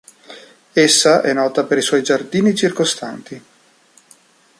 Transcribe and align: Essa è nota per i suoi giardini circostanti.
Essa 0.73 1.21
è 1.21 1.31
nota 1.31 1.63
per 1.65 1.77
i 1.77 1.83
suoi 1.83 2.01
giardini 2.01 2.55
circostanti. 2.55 3.39